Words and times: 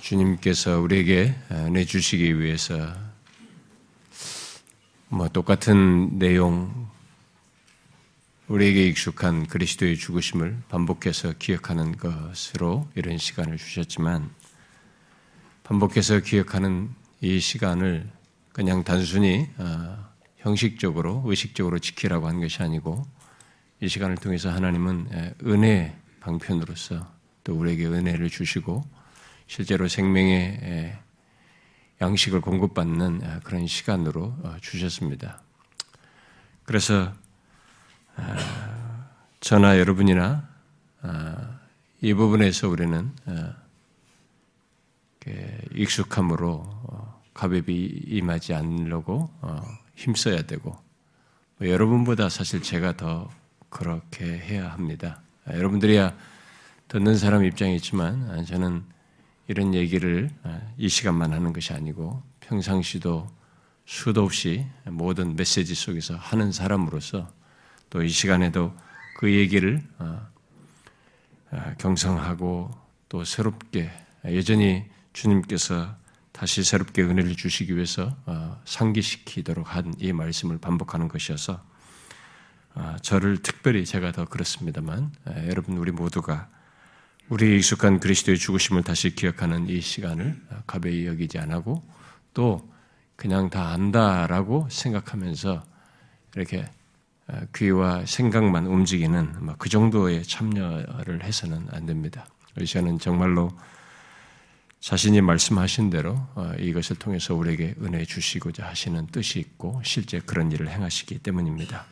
주님께서 0.00 0.80
우리에게 0.80 1.34
내 1.72 1.84
주시기 1.84 2.40
위해서 2.40 2.94
뭐 5.08 5.28
똑같은 5.28 6.18
내용, 6.18 6.88
우리에게 8.48 8.86
익숙한 8.86 9.46
그리스도의 9.46 9.96
죽으심을 9.96 10.62
반복해서 10.68 11.34
기억하는 11.38 11.96
것으로 11.96 12.88
이런 12.94 13.18
시간을 13.18 13.56
주셨지만 13.58 14.30
반복해서 15.62 16.20
기억하는 16.20 16.90
이 17.20 17.38
시간을 17.38 18.10
그냥 18.52 18.82
단순히 18.82 19.48
어, 19.58 20.10
형식적으로 20.38 21.22
의식적으로 21.26 21.78
지키라고 21.78 22.26
한 22.26 22.40
것이 22.40 22.62
아니고 22.62 23.06
이 23.80 23.88
시간을 23.88 24.16
통해서 24.16 24.50
하나님은 24.50 25.36
은혜 25.44 25.96
방편으로서 26.20 27.10
또 27.44 27.54
우리에게 27.54 27.86
은혜를 27.86 28.30
주시고 28.30 28.99
실제로 29.50 29.88
생명의 29.88 30.96
양식을 32.00 32.40
공급받는 32.40 33.40
그런 33.42 33.66
시간으로 33.66 34.26
어, 34.44 34.56
주셨습니다. 34.60 35.42
그래서 36.62 37.12
아, 38.14 39.08
저나 39.40 39.80
여러분이나 39.80 40.48
아, 41.02 41.58
이 42.00 42.14
부분에서 42.14 42.68
우리는 42.68 43.10
아, 43.26 43.56
익숙함으로 45.74 46.52
어, 46.64 47.20
가볍이 47.34 48.04
임하지 48.06 48.54
않으려고 48.54 49.30
어, 49.40 49.60
힘써야 49.96 50.42
되고 50.42 50.78
뭐 51.58 51.68
여러분보다 51.68 52.28
사실 52.28 52.62
제가 52.62 52.96
더 52.96 53.28
그렇게 53.68 54.26
해야 54.26 54.70
합니다. 54.70 55.20
여러분들이야 55.48 56.16
듣는 56.86 57.16
사람 57.16 57.44
입장이 57.44 57.74
있지만 57.74 58.46
저는 58.46 58.99
이런 59.50 59.74
얘기를 59.74 60.30
이 60.78 60.88
시간만 60.88 61.32
하는 61.32 61.52
것이 61.52 61.72
아니고 61.72 62.22
평상시도 62.38 63.28
수도 63.84 64.22
없이 64.22 64.64
모든 64.84 65.34
메시지 65.34 65.74
속에서 65.74 66.14
하는 66.14 66.52
사람으로서 66.52 67.28
또 67.90 68.04
이 68.04 68.08
시간에도 68.08 68.72
그 69.18 69.28
얘기를 69.34 69.82
어, 69.98 70.24
어, 71.50 71.74
경성하고 71.78 72.70
또 73.08 73.24
새롭게 73.24 73.90
여전히 74.26 74.84
주님께서 75.14 75.96
다시 76.30 76.62
새롭게 76.62 77.02
은혜를 77.02 77.34
주시기 77.34 77.74
위해서 77.74 78.16
어, 78.26 78.62
상기시키도록 78.64 79.74
한 79.74 79.92
이 79.98 80.12
말씀을 80.12 80.58
반복하는 80.58 81.08
것이어서 81.08 81.60
저를 83.02 83.38
특별히 83.42 83.84
제가 83.84 84.12
더 84.12 84.26
그렇습니다만 84.26 85.12
여러분 85.48 85.76
우리 85.76 85.90
모두가 85.90 86.48
우리 87.30 87.58
익숙한 87.58 88.00
그리스도의 88.00 88.38
죽으심을 88.38 88.82
다시 88.82 89.14
기억하는 89.14 89.68
이 89.68 89.80
시간을 89.80 90.36
가벼이 90.66 91.06
여기지 91.06 91.38
않고 91.38 91.80
또 92.34 92.68
그냥 93.14 93.48
다 93.50 93.68
안다라고 93.70 94.66
생각하면서 94.68 95.62
이렇게 96.34 96.68
귀와 97.54 98.04
생각만 98.04 98.66
움직이는 98.66 99.54
그 99.58 99.68
정도의 99.68 100.24
참여를 100.24 101.22
해서는 101.22 101.68
안 101.70 101.86
됩니다. 101.86 102.26
이 102.60 102.66
시간은 102.66 102.98
정말로 102.98 103.56
자신이 104.80 105.20
말씀하신 105.20 105.90
대로 105.90 106.14
어, 106.34 106.52
이것을 106.58 106.96
통해서 106.96 107.36
우리에게 107.36 107.76
은혜 107.82 108.04
주시고자 108.04 108.66
하시는 108.66 109.06
뜻이 109.06 109.38
있고 109.38 109.80
실제 109.84 110.18
그런 110.18 110.50
일을 110.50 110.68
행하시기 110.68 111.18
때문입니다. 111.18 111.86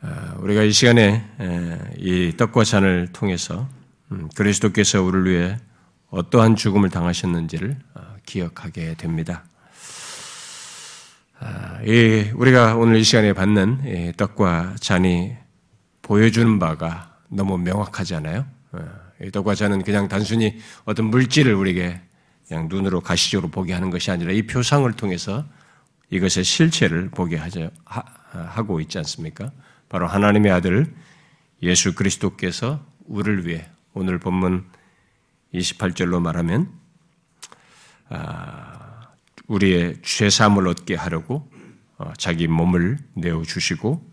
어, 0.00 0.36
우리가 0.38 0.62
이 0.62 0.70
시간에 0.70 1.24
이 1.96 2.32
떡과 2.36 2.62
잔을 2.62 3.08
통해서 3.12 3.68
음, 4.12 4.28
그리스도께서 4.36 5.02
우리를 5.02 5.30
위해 5.30 5.58
어떠한 6.10 6.54
죽음을 6.54 6.88
당하셨는지를 6.88 7.76
어, 7.94 8.00
기억하게 8.24 8.94
됩니다. 8.94 9.44
아, 11.40 11.78
우리가 12.34 12.76
오늘 12.76 12.96
이 12.96 13.02
시간에 13.02 13.32
받는 13.32 14.12
떡과 14.16 14.76
잔이 14.80 15.36
보여주는 16.02 16.58
바가 16.58 17.16
너무 17.28 17.58
명확하잖아요. 17.58 18.44
이 19.22 19.30
떡과 19.30 19.54
잔은 19.54 19.82
그냥 19.82 20.08
단순히 20.08 20.58
어떤 20.84 21.06
물질을 21.06 21.54
우리에게 21.54 22.00
그냥 22.48 22.66
눈으로 22.68 23.00
가시적으로 23.00 23.50
보게 23.50 23.72
하는 23.72 23.90
것이 23.90 24.10
아니라 24.10 24.32
이 24.32 24.42
표상을 24.42 24.90
통해서 24.94 25.44
이것의 26.10 26.42
실체를 26.44 27.10
보게 27.10 27.36
하죠, 27.36 27.70
하고 27.84 28.80
있지 28.80 28.98
않습니까? 28.98 29.52
바로 29.88 30.06
하나님의 30.06 30.52
아들 30.52 30.94
예수 31.62 31.94
그리스도께서 31.94 32.84
우리를 33.06 33.46
위해 33.46 33.68
오늘 33.94 34.18
본문 34.18 34.66
28절로 35.54 36.20
말하면 36.20 36.70
아, 38.10 39.08
우리의 39.46 39.96
죄 40.02 40.30
사함을 40.30 40.68
얻게 40.68 40.94
하려고 40.94 41.50
어, 41.96 42.12
자기 42.16 42.46
몸을 42.46 42.98
내어 43.14 43.42
주시고 43.42 44.06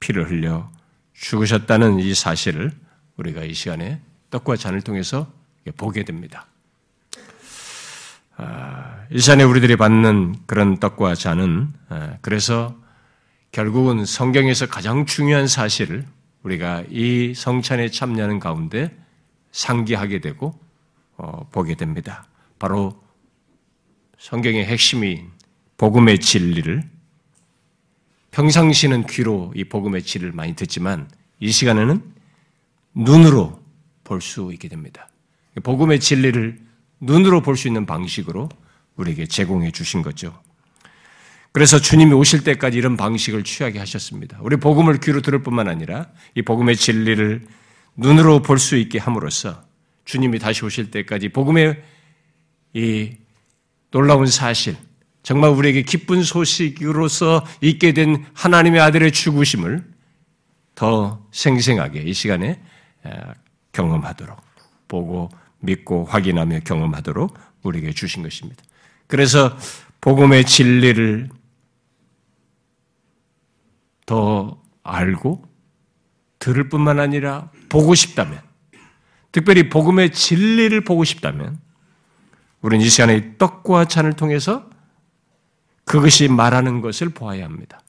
피를 0.00 0.30
흘려 0.30 0.70
죽으셨다는 1.14 2.00
이 2.00 2.14
사실을 2.14 2.72
우리가 3.16 3.44
이 3.44 3.54
시간에 3.54 4.00
떡과 4.30 4.56
잔을 4.56 4.82
통해서 4.82 5.32
보게 5.76 6.04
됩니다. 6.04 6.46
아, 8.36 9.04
이 9.10 9.18
시간에 9.18 9.44
우리들이 9.44 9.76
받는 9.76 10.46
그런 10.46 10.78
떡과 10.78 11.14
잔은 11.14 11.72
아, 11.88 12.18
그래서 12.20 12.76
결국은 13.54 14.04
성경에서 14.04 14.66
가장 14.66 15.06
중요한 15.06 15.46
사실을 15.46 16.04
우리가 16.42 16.82
이 16.90 17.34
성찬에 17.36 17.88
참여하는 17.88 18.40
가운데 18.40 18.92
상기하게 19.52 20.20
되고 20.20 20.58
어, 21.16 21.48
보게 21.52 21.76
됩니다. 21.76 22.26
바로 22.58 23.00
성경의 24.18 24.64
핵심인 24.64 25.30
복음의 25.76 26.18
진리를 26.18 26.82
평상시는 28.32 29.06
귀로 29.06 29.52
이 29.54 29.62
복음의 29.62 30.02
진리를 30.02 30.32
많이 30.32 30.56
듣지만 30.56 31.08
이 31.38 31.52
시간에는 31.52 32.02
눈으로 32.94 33.62
볼 34.02 34.20
수 34.20 34.50
있게 34.52 34.66
됩니다. 34.68 35.08
복음의 35.62 36.00
진리를 36.00 36.60
눈으로 36.98 37.40
볼 37.40 37.56
수 37.56 37.68
있는 37.68 37.86
방식으로 37.86 38.48
우리에게 38.96 39.26
제공해 39.26 39.70
주신 39.70 40.02
거죠. 40.02 40.42
그래서 41.54 41.78
주님이 41.78 42.14
오실 42.14 42.42
때까지 42.42 42.76
이런 42.76 42.96
방식을 42.96 43.44
취하게 43.44 43.78
하셨습니다. 43.78 44.38
우리 44.40 44.56
복음을 44.56 44.98
귀로 44.98 45.20
들을 45.20 45.40
뿐만 45.40 45.68
아니라 45.68 46.08
이 46.34 46.42
복음의 46.42 46.74
진리를 46.74 47.46
눈으로 47.96 48.42
볼 48.42 48.58
수 48.58 48.76
있게 48.76 48.98
함으로써 48.98 49.62
주님이 50.04 50.40
다시 50.40 50.64
오실 50.64 50.90
때까지 50.90 51.28
복음의 51.28 51.80
이 52.72 53.12
놀라운 53.92 54.26
사실, 54.26 54.76
정말 55.22 55.50
우리에게 55.50 55.82
기쁜 55.82 56.24
소식으로서 56.24 57.46
있게 57.60 57.92
된 57.92 58.26
하나님의 58.34 58.80
아들의 58.80 59.12
죽으심을 59.12 59.84
더 60.74 61.24
생생하게 61.30 62.02
이 62.02 62.12
시간에 62.12 62.60
경험하도록 63.70 64.36
보고 64.88 65.28
믿고 65.60 66.04
확인하며 66.06 66.60
경험하도록 66.64 67.38
우리에게 67.62 67.92
주신 67.92 68.24
것입니다. 68.24 68.60
그래서 69.06 69.56
복음의 70.00 70.46
진리를 70.46 71.28
더 74.06 74.60
알고 74.82 75.48
들을 76.38 76.68
뿐만 76.68 77.00
아니라 77.00 77.50
보고 77.68 77.94
싶다면, 77.94 78.40
특별히 79.32 79.68
복음의 79.68 80.12
진리를 80.12 80.84
보고 80.84 81.04
싶다면, 81.04 81.58
우리는 82.60 82.84
이 82.84 82.88
시간에 82.88 83.36
떡과 83.36 83.86
잔을 83.86 84.14
통해서 84.14 84.68
그것이 85.84 86.28
말하는 86.28 86.80
것을 86.80 87.10
보아야 87.10 87.44
합니다. 87.44 87.80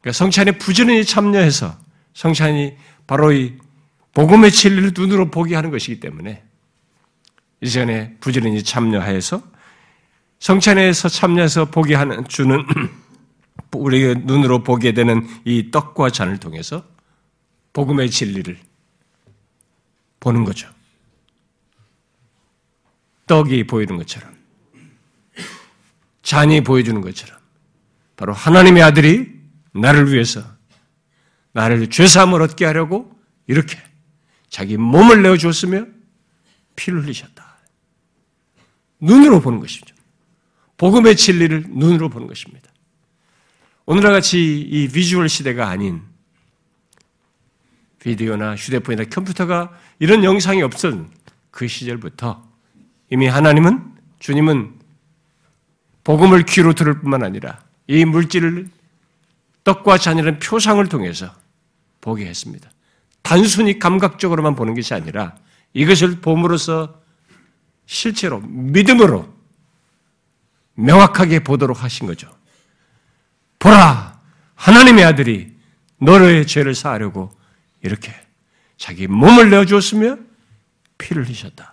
그러니까 0.00 0.18
성찬에 0.18 0.52
부지런히 0.52 1.04
참여해서 1.04 1.76
성찬이 2.14 2.76
바로 3.06 3.32
이 3.32 3.58
복음의 4.14 4.52
진리를 4.52 4.92
눈으로 4.94 5.30
보게 5.30 5.54
하는 5.54 5.70
것이기 5.70 6.00
때문에 6.00 6.42
이 7.60 7.66
시간에 7.66 8.16
부지런히 8.20 8.62
참여해서 8.62 9.42
성찬에서 10.38 11.08
참여해서 11.08 11.64
보게 11.66 11.94
하는 11.94 12.26
주는 12.28 12.64
우리가 13.80 14.20
눈으로 14.24 14.62
보게 14.62 14.92
되는 14.92 15.26
이 15.44 15.70
떡과 15.70 16.10
잔을 16.10 16.38
통해서 16.38 16.84
복음의 17.72 18.10
진리를 18.10 18.58
보는 20.20 20.44
거죠. 20.44 20.68
떡이 23.26 23.66
보이는 23.66 23.96
것처럼, 23.96 24.34
잔이 26.22 26.62
보여주는 26.62 27.00
것처럼, 27.00 27.38
바로 28.16 28.32
하나님의 28.32 28.82
아들이 28.82 29.32
나를 29.72 30.12
위해서 30.12 30.42
나를 31.52 31.88
죄사함을 31.88 32.42
얻게 32.42 32.64
하려고 32.64 33.10
이렇게 33.46 33.78
자기 34.48 34.76
몸을 34.76 35.22
내어주었으며 35.22 35.86
피를 36.76 37.02
흘리셨다. 37.02 37.44
눈으로 39.00 39.40
보는 39.40 39.60
것이죠. 39.60 39.94
복음의 40.76 41.16
진리를 41.16 41.66
눈으로 41.68 42.08
보는 42.08 42.26
것입니다. 42.26 42.70
오늘과 43.86 44.10
같이 44.10 44.60
이 44.60 44.88
비주얼 44.88 45.28
시대가 45.28 45.68
아닌 45.68 46.02
비디오나 47.98 48.56
휴대폰이나 48.56 49.04
컴퓨터가 49.10 49.72
이런 49.98 50.24
영상이 50.24 50.62
없던 50.62 51.10
그 51.50 51.68
시절부터 51.68 52.42
이미 53.10 53.26
하나님은 53.26 53.94
주님은 54.18 54.74
복음을 56.02 56.44
귀로 56.44 56.72
들을 56.74 57.00
뿐만 57.00 57.22
아니라 57.22 57.60
이 57.86 58.04
물질을 58.04 58.68
떡과 59.64 59.98
잔이라는 59.98 60.38
표상을 60.38 60.86
통해서 60.88 61.34
보게 62.00 62.26
했습니다. 62.26 62.70
단순히 63.22 63.78
감각적으로만 63.78 64.54
보는 64.54 64.74
것이 64.74 64.92
아니라 64.92 65.36
이것을 65.72 66.20
봄으로써 66.20 67.02
실제로 67.86 68.40
믿음으로 68.40 69.32
명확하게 70.74 71.44
보도록 71.44 71.82
하신 71.82 72.06
거죠. 72.06 72.30
보라! 73.64 74.20
하나님의 74.56 75.06
아들이 75.06 75.56
너의 75.96 76.46
죄를 76.46 76.74
사하려고 76.74 77.32
이렇게 77.80 78.14
자기 78.76 79.06
몸을 79.06 79.48
내어주었으며 79.48 80.18
피를 80.98 81.24
흘리셨다. 81.24 81.72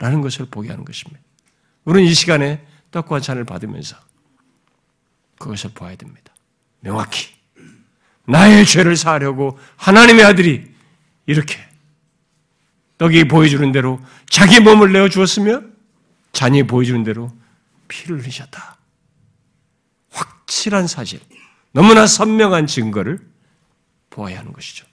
라는 0.00 0.20
것을 0.20 0.44
보게 0.50 0.68
하는 0.68 0.84
것입니다. 0.84 1.22
우리는 1.84 2.06
이 2.06 2.12
시간에 2.12 2.62
떡과 2.90 3.20
잔을 3.20 3.44
받으면서 3.44 3.96
그것을 5.38 5.70
보아야 5.72 5.96
됩니다. 5.96 6.34
명확히. 6.80 7.32
나의 8.26 8.66
죄를 8.66 8.94
사하려고 8.94 9.58
하나님의 9.76 10.26
아들이 10.26 10.74
이렇게 11.24 11.56
떡이 12.98 13.28
보여주는 13.28 13.72
대로 13.72 13.98
자기 14.28 14.60
몸을 14.60 14.92
내어 14.92 15.08
주었으며 15.08 15.62
잔이 16.32 16.64
보여주는 16.64 17.02
대로 17.02 17.34
피를 17.88 18.20
흘리셨다. 18.20 18.76
확실한 20.44 20.86
사실, 20.86 21.20
너무나 21.72 22.06
선명한 22.06 22.66
증거를 22.66 23.18
보아야 24.10 24.38
하는 24.38 24.52
것이죠. 24.52 24.86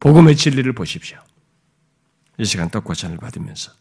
복음의 0.00 0.36
진리를 0.36 0.72
보십시오. 0.74 1.18
이 2.38 2.44
시간 2.44 2.68
떡과 2.68 2.94
잔을 2.94 3.16
받으면서 3.16 3.72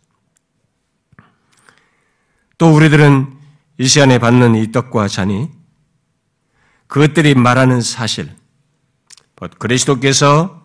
또 2.57 2.73
우리들은 2.73 3.33
이 3.77 3.87
시간에 3.87 4.17
받는 4.17 4.55
이 4.55 4.71
떡과 4.71 5.09
잔이 5.09 5.49
그것들이 6.87 7.35
말하는 7.35 7.81
사실, 7.81 8.33
그리스도께서 9.59 10.63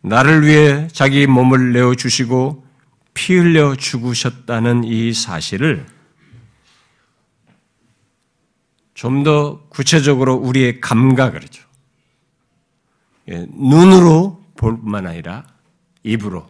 나를 0.00 0.46
위해 0.46 0.88
자기 0.92 1.26
몸을 1.26 1.72
내어 1.72 1.94
주시고 1.94 2.64
피 3.12 3.36
흘려 3.36 3.74
죽으셨다는 3.74 4.84
이 4.84 5.12
사실을 5.12 5.86
좀 8.96 9.24
더 9.24 9.60
구체적으로 9.68 10.34
우리의 10.36 10.80
감각을 10.80 11.42
하죠. 11.42 11.62
예, 13.28 13.46
눈으로 13.50 14.42
볼 14.56 14.80
뿐만 14.80 15.06
아니라 15.06 15.46
입으로 16.02 16.48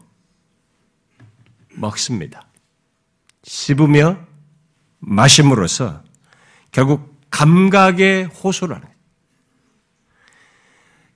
먹습니다. 1.72 2.46
씹으며 3.42 4.18
마심으로써 5.00 6.02
결국 6.70 7.20
감각의 7.30 8.26
호소를 8.26 8.76
하는. 8.76 8.88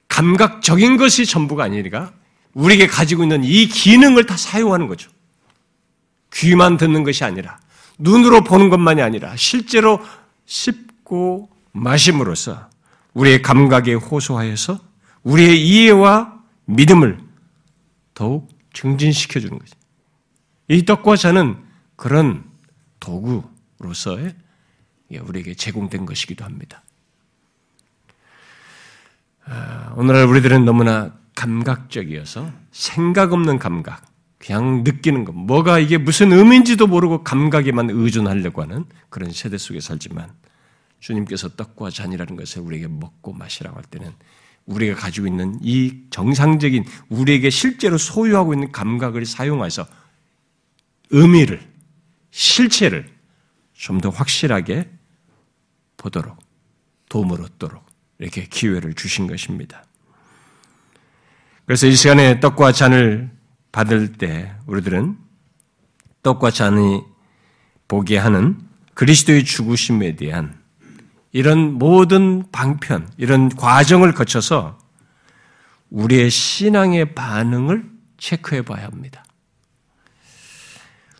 감각적인 0.09 0.97
것이 0.97 1.27
전부가 1.27 1.63
아니라 1.65 2.13
우리에게 2.55 2.89
가지고 2.89 3.23
있는 3.23 3.45
이 3.45 3.67
기능을 3.67 4.27
다 4.27 4.37
사용하는 4.37 4.89
거죠. 4.89 5.09
귀만 6.33 6.77
듣는 6.77 7.05
것이 7.05 7.23
아니라 7.23 7.61
눈으로 7.99 8.43
보는 8.43 8.69
것만이 8.69 9.01
아니라 9.01 9.37
실제로 9.37 10.01
씹 10.47 10.90
고 11.11 11.51
마심으로써 11.73 12.71
우리의 13.15 13.43
감각에 13.43 13.95
호소하여서 13.95 14.79
우리의 15.25 15.61
이해와 15.61 16.41
믿음을 16.67 17.19
더욱 18.15 18.49
증진시켜 18.73 19.41
주는 19.41 19.59
거죠. 19.59 19.75
이 20.69 20.85
떡과 20.85 21.17
잔은 21.17 21.57
그런 21.97 22.45
도구로서의 23.01 24.37
우리에게 25.21 25.55
제공된 25.55 26.07
것이기도 26.07 26.45
합니다. 26.45 26.85
아, 29.47 29.93
오늘날 29.97 30.27
우리들은 30.27 30.65
너무나 30.65 31.13
감각적이어서 31.35 32.53
생각 32.71 33.33
없는 33.33 33.59
감각, 33.59 34.07
그냥 34.39 34.85
느끼는 34.85 35.25
것, 35.25 35.35
뭐가 35.35 35.81
이게 35.81 35.99
무슨 35.99 36.31
의미인지도 36.33 36.87
모르고 36.87 37.25
감각에만 37.25 37.91
의존하려고 37.91 38.63
하는 38.63 38.85
그런 39.09 39.33
세대 39.33 39.59
속에 39.59 39.81
살지만 39.81 40.31
주님께서 41.01 41.51
떡과 41.57 41.91
잔이라는 41.91 42.37
것을 42.37 42.63
우리에게 42.63 42.89
먹고 42.89 43.33
마시라고 43.33 43.77
할 43.77 43.85
때는 43.85 44.13
우리가 44.67 44.95
가지고 44.95 45.27
있는 45.27 45.59
이 45.63 46.05
정상적인 46.11 46.85
우리에게 47.09 47.51
실제로 47.51 47.99
소유하고 47.99 48.55
있는 48.55 48.71
감각을 48.71 49.27
사용해서 49.27 49.87
의미를, 51.11 51.69
실체를 52.31 53.21
좀 53.81 54.01
더 54.01 54.11
확실하게 54.11 54.91
보도록 55.97 56.39
도움을 57.09 57.41
얻도록 57.41 57.85
이렇게 58.19 58.45
기회를 58.45 58.93
주신 58.93 59.27
것입니다. 59.27 59.85
그래서 61.65 61.87
이 61.87 61.97
시간에 61.97 62.41
떡과 62.41 62.73
잔을 62.73 63.31
받을 63.73 64.13
때 64.13 64.55
우리들은 64.67 65.17
떡과 66.23 66.51
잔이 66.51 67.03
보게 67.89 68.19
하는 68.19 68.61
그리스도의 68.95 69.45
죽으심에 69.45 70.17
대한 70.17 70.60
이런 71.33 71.75
모든 71.75 72.51
방편, 72.51 73.13
이런 73.17 73.49
과정을 73.49 74.13
거쳐서 74.13 74.79
우리의 75.91 76.31
신앙의 76.31 77.15
반응을 77.15 77.89
체크해 78.19 78.63
봐야 78.63 78.87
합니다. 78.87 79.25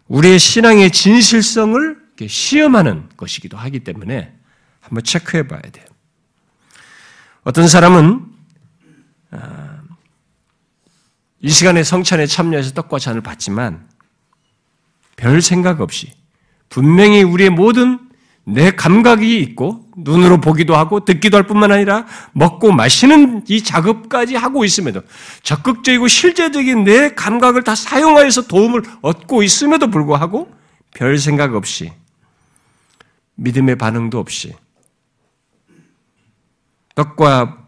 우리의 0.09 0.39
신앙의 0.39 0.91
진실성을 0.91 2.01
시험하는 2.27 3.09
것이기도 3.17 3.57
하기 3.57 3.81
때문에 3.81 4.35
한번 4.81 5.05
체크해 5.05 5.47
봐야 5.47 5.63
돼요. 5.63 5.87
어떤 7.45 7.69
사람은 7.69 8.27
아, 9.31 9.81
이 11.41 11.49
시간에 11.49 11.83
성찬에 11.83 12.27
참여해서 12.27 12.73
떡과 12.73 12.99
잔을 12.99 13.23
받지만 13.23 13.89
별 15.17 15.41
생각 15.41 15.81
없이 15.81 16.13
분명히 16.69 17.23
우리의 17.23 17.51
모든 17.51 18.10
내 18.45 18.71
감각이 18.71 19.39
있고 19.41 19.85
눈으로 19.97 20.41
보기도 20.41 20.77
하고 20.77 21.05
듣기도 21.05 21.37
할 21.37 21.47
뿐만 21.47 21.71
아니라 21.73 22.07
먹고 22.33 22.73
마시는 22.73 23.45
이 23.49 23.63
작업까지 23.63 24.35
하고 24.35 24.65
있음에도 24.65 25.03
적극적이고 25.43 26.09
실제적인 26.09 26.85
내 26.85 27.15
감각을 27.15 27.65
다 27.65 27.75
사용하여서 27.75 28.47
도움을 28.47 28.83
얻고 29.03 29.43
있음에도 29.43 29.91
불구하고 29.91 30.51
별 30.95 31.19
생각 31.19 31.55
없이 31.55 31.93
믿음의 33.37 33.77
반응도 33.77 34.19
없이 34.19 34.55
떡과 36.95 37.59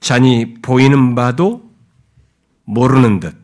잔이 0.00 0.54
보이는 0.60 1.14
바도 1.14 1.70
모르는 2.64 3.20
듯 3.20 3.36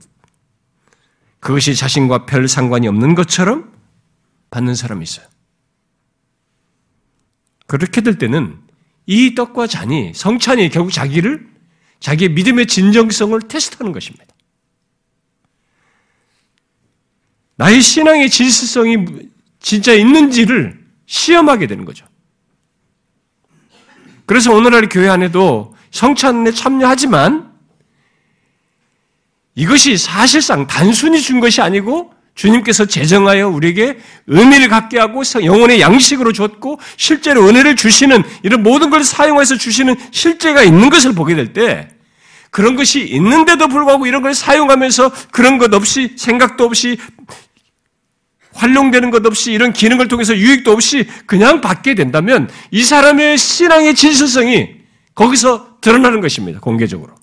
그것이 1.41 1.75
자신과 1.75 2.27
별 2.27 2.49
상관이 2.49 2.89
없는 2.89 3.15
것처럼 3.15 3.73
받는 4.51 4.75
사람이 4.75 5.03
있어요. 5.03 5.32
그렇게 7.73 8.03
될 8.03 8.19
때는 8.19 8.61
이 9.07 9.35
떡과 9.35 9.67
잔이 9.67 10.13
성찬이 10.15 10.69
결국 10.69 10.91
자기를 10.91 11.49
자기의 12.01 12.29
믿음의 12.33 12.67
진정성을 12.67 13.41
테스트하는 13.49 13.93
것입니다. 13.93 14.27
나의 17.57 17.81
신앙의 17.81 18.29
진실성이 18.29 18.99
진짜 19.59 19.95
있는지를 19.95 20.85
시험하게 21.07 21.67
되는 21.67 21.87
거죠. 21.87 22.05
그래서 24.27 24.53
오늘날 24.53 24.91
교회 24.91 25.09
안에도 25.09 25.75
성찬에 25.93 26.51
참여하지만 26.51 27.55
이것이 29.55 29.97
사실상 29.97 30.67
단순히 30.67 31.23
준 31.23 31.41
것이 31.41 31.63
아니고 31.63 32.13
주님께서 32.35 32.87
제정하여 32.87 33.49
우리에게 33.49 33.99
의미를 34.27 34.69
갖게 34.69 34.99
하고 34.99 35.23
영혼의 35.43 35.81
양식으로 35.81 36.33
줬고 36.33 36.81
실제로 36.97 37.47
은혜를 37.47 37.77
주시는 37.77 38.23
이런 38.43 38.63
모든 38.63 38.91
걸 38.91 39.05
사용해서 39.05 39.57
주시는 39.59 39.97
실제가 40.11 40.63
있는 40.63 40.89
것을 40.91 41.15
보게 41.15 41.35
될 41.35 41.53
때 41.53 41.89
그런 42.53 42.77
것이 42.77 43.01
있는데도 43.01 43.67
불구하고 43.67 44.07
이런 44.07 44.23
걸 44.23 44.35
사용하면서 44.35 45.11
그런 45.33 45.57
것 45.57 45.73
없이 45.73 46.13
생각도 46.17 46.65
없이 46.65 46.99
활용되는 48.53 49.11
것 49.11 49.25
없이 49.25 49.53
이런 49.53 49.73
기능을 49.73 50.09
통해서 50.09 50.37
유익도 50.37 50.71
없이 50.71 51.09
그냥 51.25 51.63
받게 51.63 51.95
된다면 51.95 52.51
이 52.71 52.85
사람의 52.85 53.39
신앙의 53.39 53.95
진실성이 53.95 54.69
거기서 55.15 55.79
드러나는 55.81 56.21
것입니다. 56.21 56.61
공개적으로. 56.61 57.15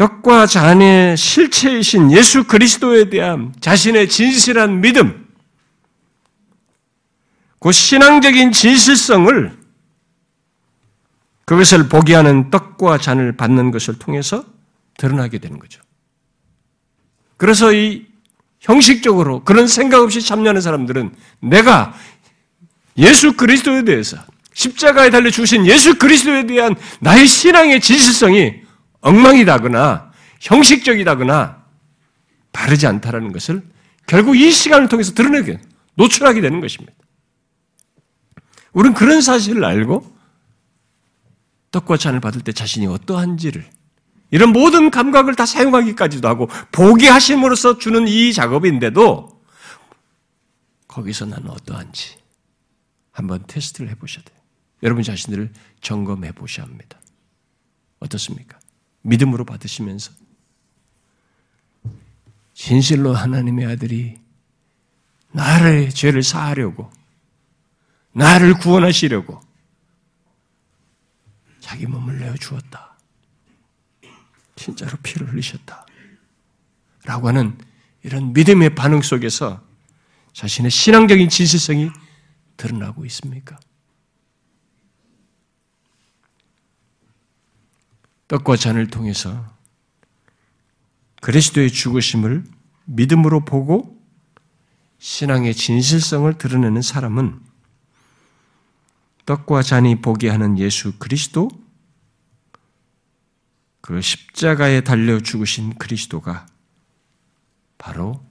떡과 0.00 0.46
잔의 0.46 1.14
실체이신 1.14 2.10
예수 2.12 2.44
그리스도에 2.44 3.10
대한 3.10 3.54
자신의 3.60 4.08
진실한 4.08 4.80
믿음, 4.80 5.28
그 7.58 7.70
신앙적인 7.70 8.52
진실성을 8.52 9.58
그것을 11.44 11.90
보게 11.90 12.14
하는 12.14 12.48
떡과 12.48 12.96
잔을 12.96 13.36
받는 13.36 13.72
것을 13.72 13.98
통해서 13.98 14.46
드러나게 14.96 15.36
되는 15.36 15.58
거죠. 15.58 15.82
그래서 17.36 17.70
이 17.74 18.06
형식적으로 18.60 19.44
그런 19.44 19.66
생각 19.66 20.00
없이 20.00 20.22
참여하는 20.22 20.62
사람들은 20.62 21.14
내가 21.40 21.94
예수 22.96 23.34
그리스도에 23.34 23.84
대해서 23.84 24.16
십자가에 24.54 25.10
달려 25.10 25.28
주신 25.28 25.66
예수 25.66 25.98
그리스도에 25.98 26.46
대한 26.46 26.74
나의 27.00 27.26
신앙의 27.26 27.82
진실성이 27.82 28.69
엉망이다거나 29.00 30.12
형식적이다거나 30.40 31.64
바르지 32.52 32.86
않다라는 32.86 33.32
것을 33.32 33.62
결국 34.06 34.36
이 34.36 34.50
시간을 34.50 34.88
통해서 34.88 35.12
드러내게 35.14 35.60
노출하게 35.94 36.40
되는 36.40 36.60
것입니다. 36.60 36.92
우리는 38.72 38.94
그런 38.94 39.20
사실을 39.20 39.64
알고 39.64 40.16
떡과 41.70 41.96
잔을 41.96 42.20
받을 42.20 42.40
때 42.40 42.52
자신이 42.52 42.86
어떠한지를 42.86 43.64
이런 44.30 44.50
모든 44.52 44.90
감각을 44.90 45.34
다 45.34 45.44
사용하기까지도 45.44 46.28
하고 46.28 46.48
보게 46.70 47.08
하심으로써 47.08 47.78
주는 47.78 48.06
이 48.06 48.32
작업인데도 48.32 49.40
거기서 50.86 51.26
나는 51.26 51.50
어떠한지 51.50 52.16
한번 53.12 53.44
테스트를 53.46 53.90
해보셔야 53.90 54.24
돼요. 54.24 54.38
여러분 54.82 55.02
자신들을 55.02 55.52
점검해 55.80 56.32
보셔야 56.32 56.66
합니다. 56.66 56.98
어떻습니까? 57.98 58.59
믿음으로 59.02 59.44
받으시면서 59.44 60.12
진실로 62.54 63.14
하나님의 63.14 63.66
아들이 63.66 64.20
나를 65.32 65.90
죄를 65.90 66.22
사하려고 66.22 66.90
나를 68.12 68.54
구원하시려고 68.54 69.40
자기 71.60 71.86
몸을 71.86 72.18
내어 72.18 72.34
주었다. 72.34 72.96
진짜로 74.56 74.98
피를 75.02 75.32
흘리셨다. 75.32 75.86
라고 77.04 77.28
하는 77.28 77.56
이런 78.02 78.32
믿음의 78.32 78.74
반응 78.74 79.02
속에서 79.02 79.62
자신의 80.32 80.70
신앙적인 80.70 81.28
진실성이 81.28 81.90
드러나고 82.56 83.06
있습니까? 83.06 83.58
떡과 88.30 88.54
잔을 88.54 88.86
통해서 88.86 89.44
그리스도의 91.20 91.72
죽으심을 91.72 92.44
믿음으로 92.84 93.44
보고 93.44 94.00
신앙의 95.00 95.52
진실성을 95.52 96.38
드러내는 96.38 96.80
사람은 96.80 97.40
떡과 99.26 99.62
잔이 99.62 100.00
보게 100.00 100.28
하는 100.28 100.60
예수 100.60 100.96
그리스도, 100.98 101.50
그 103.80 104.00
십자가에 104.00 104.82
달려 104.82 105.18
죽으신 105.18 105.74
그리스도가 105.74 106.46
바로 107.78 108.24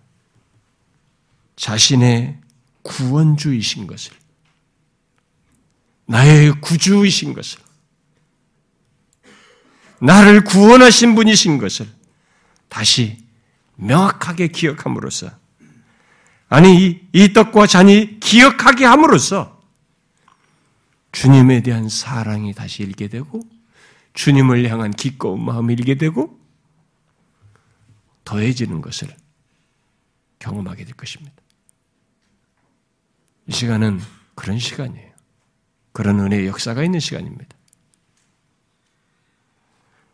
자신의 1.58 2.40
구원주이신 2.84 3.86
것을, 3.86 4.14
나의 6.06 6.62
구주이신 6.62 7.34
것을, 7.34 7.69
나를 10.00 10.44
구원하신 10.44 11.16
분이신 11.16 11.58
것을 11.58 11.88
다시 12.68 13.18
명확하게 13.76 14.50
기억함으로써, 14.50 15.32
아니, 16.48 16.86
이, 16.86 17.02
이 17.14 17.34
떡과 17.34 17.68
잔이 17.68 18.20
기억하게 18.20 18.86
함으로써 18.86 19.62
주님에 21.12 21.62
대한 21.62 21.90
사랑이 21.90 22.54
다시 22.54 22.84
일게 22.84 23.08
되고, 23.08 23.42
주님을 24.14 24.70
향한 24.70 24.92
기꺼운 24.92 25.44
마음이 25.44 25.74
일게 25.74 25.96
되고, 25.96 26.40
더해지는 28.24 28.82
것을 28.82 29.08
경험하게 30.40 30.86
될 30.86 30.94
것입니다. 30.94 31.36
이 33.48 33.52
시간은 33.52 34.00
그런 34.36 34.60
시간이에요. 34.60 35.10
그런 35.92 36.20
은혜의 36.20 36.48
역사가 36.48 36.84
있는 36.84 37.00
시간입니다. 37.00 37.59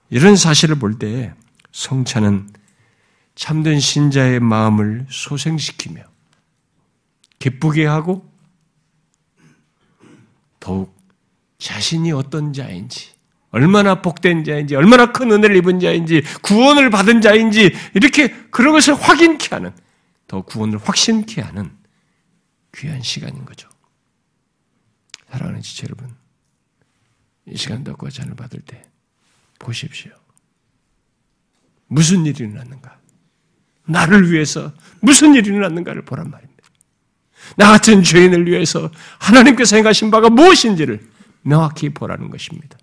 이런 0.09 0.35
사실을 0.35 0.75
볼 0.75 0.97
때 0.99 1.33
성찬은 1.71 2.53
참된 3.35 3.79
신자의 3.79 4.39
마음을 4.39 5.05
소생시키며 5.09 6.03
기쁘게 7.39 7.85
하고 7.85 8.29
더욱 10.59 10.95
자신이 11.57 12.11
어떤 12.11 12.53
자인지, 12.53 13.11
얼마나 13.51 14.01
복된 14.01 14.43
자인지, 14.45 14.75
얼마나 14.75 15.11
큰 15.11 15.31
은혜를 15.31 15.55
입은 15.57 15.79
자인지, 15.79 16.23
구원을 16.41 16.89
받은 16.89 17.21
자인지, 17.21 17.73
이렇게 17.93 18.29
그런 18.49 18.73
것을 18.73 18.93
확인케 18.95 19.49
하는, 19.51 19.73
더 20.27 20.41
구원을 20.41 20.79
확신케 20.79 21.41
하는 21.41 21.71
귀한 22.75 23.01
시간인 23.01 23.45
거죠. 23.45 23.69
사랑하는 25.29 25.61
지체 25.61 25.85
여러분, 25.85 26.15
이 27.45 27.57
시간 27.57 27.83
덕과 27.83 28.09
잔을 28.09 28.35
받을 28.35 28.61
때 28.61 28.83
보십시오. 29.59 30.11
무슨 31.87 32.25
일이 32.25 32.43
일어났는가? 32.43 32.99
나를 33.85 34.31
위해서 34.31 34.73
무슨 35.01 35.35
일이 35.35 35.49
일어났는가를 35.49 36.03
보란 36.03 36.29
말입니다. 36.29 36.55
나 37.57 37.71
같은 37.71 38.01
죄인을 38.03 38.47
위해서 38.47 38.91
하나님께서 39.19 39.75
행하신 39.75 40.09
바가 40.11 40.29
무엇인지를 40.29 41.07
명확히 41.43 41.89
보라는 41.89 42.29
것입니다. 42.29 42.77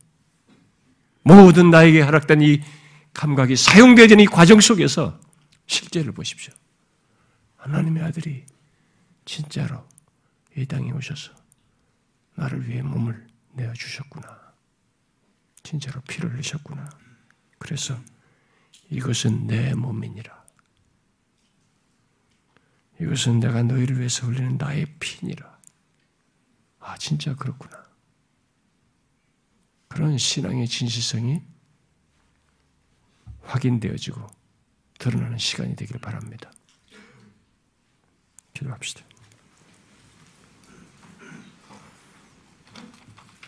모든 1.25 1.71
나에게 1.71 2.01
허락된 2.01 2.43
이 2.43 2.63
감각이 3.13 3.57
사용되는 3.57 4.21
이 4.21 4.27
과정 4.27 4.61
속에서 4.61 5.21
실제를 5.67 6.13
보십시오. 6.13 6.53
하나님의 7.57 8.03
아들이 8.03 8.45
진짜로 9.25 9.87
이 10.57 10.67
땅에 10.67 10.91
오셔서 10.93 11.33
나를 12.35 12.69
위해 12.69 12.83
몸을 12.83 13.27
내어 13.53 13.73
주셨구나. 13.73 14.42
진짜로 15.63 16.01
피를 16.03 16.33
흘리셨구나. 16.33 16.89
그래서 17.59 17.99
이것은 18.91 19.47
내 19.47 19.75
몸이니라. 19.75 20.43
이것은 23.01 23.41
내가 23.41 23.63
너희를 23.63 23.99
위해서 23.99 24.27
흘리는 24.27 24.59
나의 24.59 24.87
피니라. 24.99 25.61
아, 26.81 26.97
진짜 26.99 27.35
그렇구나. 27.35 27.83
그런 29.89 30.19
신앙의 30.19 30.69
진실성이 30.69 31.43
확인되어지고 33.43 34.27
드러나는 34.99 35.39
시간이 35.39 35.77
되길 35.77 36.01
바랍니다. 36.01 36.51
기도합시다. 38.55 39.12